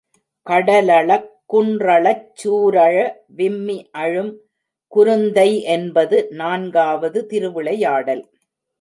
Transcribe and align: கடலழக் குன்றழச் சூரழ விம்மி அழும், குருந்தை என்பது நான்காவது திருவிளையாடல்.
கடலழக் 0.47 1.27
குன்றழச் 1.53 2.23
சூரழ 2.33 2.95
விம்மி 3.35 3.77
அழும், 3.91 4.33
குருந்தை 4.93 5.49
என்பது 5.75 6.27
நான்காவது 6.31 7.21
திருவிளையாடல். 7.25 8.23